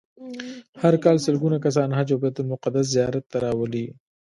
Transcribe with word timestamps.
هر 0.81 0.93
کال 1.03 1.17
سلګونه 1.25 1.57
کسان 1.65 1.89
حج 1.97 2.09
او 2.13 2.19
بیت 2.23 2.37
المقدس 2.39 2.85
زیارت 2.95 3.23
ته 3.31 3.37
راولي. 3.43 3.85